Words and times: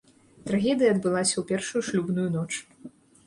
Трагедыя 0.45 0.89
адбылася 0.93 1.35
ў 1.37 1.43
першую 1.53 1.81
шлюбную 1.89 2.27
ноч. 2.39 2.49